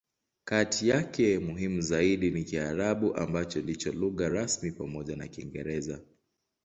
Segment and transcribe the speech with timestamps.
[0.43, 5.99] Kati yake, muhimu zaidi ni Kiarabu, ambacho ndicho lugha rasmi pamoja na Kiingereza.